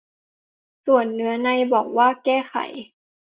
[0.85, 2.55] ส่วนเนื้อในบอกว่า "แก้ไข"